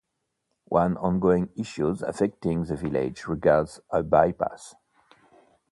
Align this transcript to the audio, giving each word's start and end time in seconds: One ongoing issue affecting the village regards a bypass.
One 0.69 0.97
ongoing 0.97 1.49
issue 1.55 1.85
affecting 2.01 2.63
the 2.63 2.75
village 2.75 3.27
regards 3.27 3.81
a 3.91 4.01
bypass. 4.01 4.73